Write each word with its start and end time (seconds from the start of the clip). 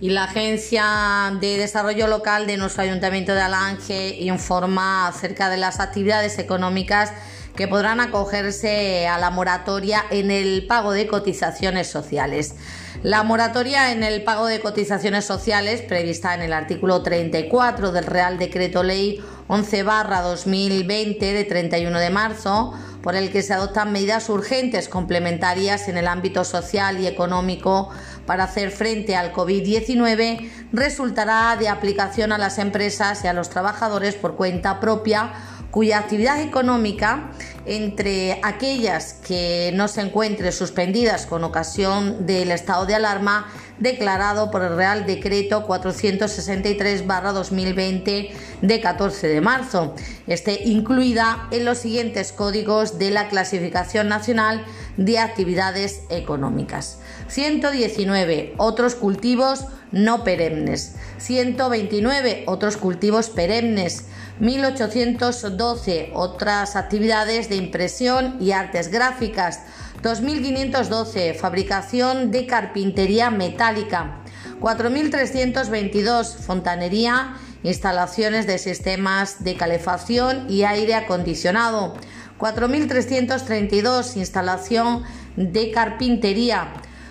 y 0.00 0.10
la 0.10 0.24
Agencia 0.24 1.32
de 1.40 1.56
Desarrollo 1.56 2.06
Local 2.06 2.46
de 2.46 2.56
nuestro 2.56 2.82
Ayuntamiento 2.82 3.32
de 3.32 3.40
Alange 3.40 4.16
informa 4.20 5.08
acerca 5.08 5.48
de 5.48 5.56
las 5.56 5.80
actividades 5.80 6.38
económicas 6.38 7.12
que 7.56 7.66
podrán 7.66 8.00
acogerse 8.00 9.08
a 9.08 9.18
la 9.18 9.30
moratoria 9.30 10.04
en 10.10 10.30
el 10.30 10.66
pago 10.66 10.92
de 10.92 11.06
cotizaciones 11.06 11.86
sociales. 11.86 12.54
La 13.02 13.22
moratoria 13.22 13.92
en 13.92 14.02
el 14.02 14.22
pago 14.24 14.46
de 14.46 14.60
cotizaciones 14.60 15.24
sociales, 15.24 15.80
prevista 15.80 16.34
en 16.34 16.42
el 16.42 16.52
artículo 16.52 17.02
34 17.02 17.92
del 17.92 18.04
Real 18.04 18.38
Decreto 18.38 18.82
Ley 18.82 19.22
11 19.48 19.82
2020 19.82 21.32
de 21.32 21.44
31 21.44 21.98
de 21.98 22.10
marzo, 22.10 22.74
por 23.02 23.14
el 23.14 23.30
que 23.30 23.42
se 23.42 23.54
adoptan 23.54 23.92
medidas 23.92 24.28
urgentes 24.28 24.88
complementarias 24.88 25.88
en 25.88 25.96
el 25.96 26.08
ámbito 26.08 26.44
social 26.44 27.00
y 27.00 27.06
económico 27.06 27.90
para 28.26 28.44
hacer 28.44 28.70
frente 28.70 29.16
al 29.16 29.32
COVID-19, 29.32 30.50
resultará 30.72 31.56
de 31.56 31.68
aplicación 31.68 32.32
a 32.32 32.38
las 32.38 32.58
empresas 32.58 33.24
y 33.24 33.28
a 33.28 33.32
los 33.32 33.50
trabajadores 33.50 34.14
por 34.14 34.36
cuenta 34.36 34.80
propia 34.80 35.32
cuya 35.76 35.98
actividad 35.98 36.40
económica, 36.40 37.32
entre 37.66 38.40
aquellas 38.42 39.12
que 39.12 39.72
no 39.74 39.88
se 39.88 40.00
encuentren 40.00 40.50
suspendidas 40.50 41.26
con 41.26 41.44
ocasión 41.44 42.24
del 42.24 42.50
estado 42.50 42.86
de 42.86 42.94
alarma 42.94 43.46
declarado 43.78 44.50
por 44.50 44.62
el 44.62 44.76
Real 44.76 45.06
Decreto 45.06 45.66
463-2020 45.66 48.30
de 48.62 48.80
14 48.80 49.28
de 49.28 49.40
marzo, 49.40 49.94
esté 50.26 50.64
incluida 50.64 51.46
en 51.50 51.64
los 51.64 51.78
siguientes 51.78 52.32
códigos 52.32 52.98
de 52.98 53.10
la 53.10 53.28
Clasificación 53.28 54.08
Nacional 54.08 54.64
de 54.96 55.18
Actividades 55.18 56.02
Económicas. 56.10 56.98
119. 57.28 58.54
Otros 58.56 58.94
cultivos 58.94 59.66
no 59.92 60.24
perennes. 60.24 60.96
129. 61.18 62.44
Otros 62.46 62.76
cultivos 62.76 63.30
perennes. 63.30 64.06
1812 64.40 66.10
otras 66.12 66.76
actividades 66.76 67.48
de 67.48 67.56
impresión 67.56 68.36
y 68.38 68.52
artes 68.52 68.90
gráficas, 68.90 69.60
2512 70.06 71.34
fabricación 71.34 72.30
de 72.30 72.46
carpintería 72.46 73.28
metálica, 73.32 74.22
4322 74.60 76.36
fontanería, 76.36 77.34
instalaciones 77.64 78.46
de 78.46 78.58
sistemas 78.58 79.42
de 79.42 79.56
calefacción 79.56 80.48
y 80.48 80.62
aire 80.62 80.94
acondicionado, 80.94 81.94
4332 82.38 84.16
instalación 84.16 85.02
de 85.34 85.72
carpintería, 85.72 86.68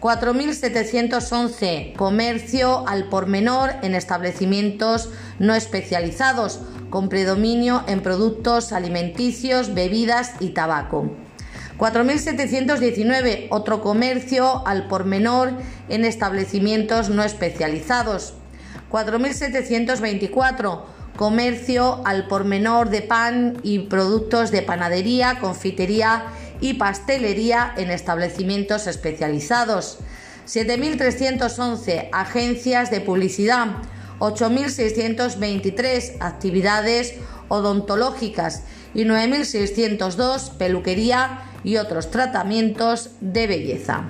4.711 0.00 1.96
comercio 1.96 2.86
al 2.86 3.08
por 3.08 3.26
menor 3.26 3.72
en 3.82 3.96
establecimientos 3.96 5.10
no 5.40 5.56
especializados, 5.56 6.60
con 6.90 7.08
predominio 7.08 7.82
en 7.88 8.00
productos 8.00 8.72
alimenticios, 8.72 9.74
bebidas 9.74 10.34
y 10.38 10.50
tabaco. 10.50 11.25
4.719 11.78 13.48
otro 13.50 13.82
comercio 13.82 14.66
al 14.66 14.88
por 14.88 15.04
menor 15.04 15.52
en 15.88 16.04
establecimientos 16.04 17.10
no 17.10 17.22
especializados. 17.22 18.34
4.724 18.90 20.84
comercio 21.16 22.02
al 22.04 22.28
por 22.28 22.44
menor 22.44 22.90
de 22.90 23.02
pan 23.02 23.58
y 23.62 23.80
productos 23.80 24.50
de 24.50 24.62
panadería, 24.62 25.40
confitería 25.40 26.26
y 26.60 26.74
pastelería 26.74 27.72
en 27.76 27.90
establecimientos 27.90 28.86
especializados. 28.86 29.98
7.311 30.46 32.10
agencias 32.12 32.90
de 32.90 33.00
publicidad, 33.00 33.78
8.623 34.20 36.16
actividades 36.20 37.14
odontológicas 37.48 38.62
y 38.94 39.04
9.602 39.04 40.56
peluquería 40.56 41.40
y 41.66 41.78
otros 41.78 42.12
tratamientos 42.12 43.10
de 43.20 43.48
belleza. 43.48 44.04